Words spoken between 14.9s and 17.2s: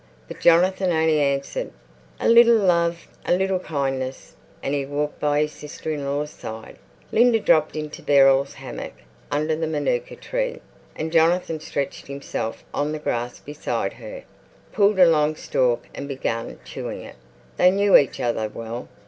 a long stalk and began chewing it.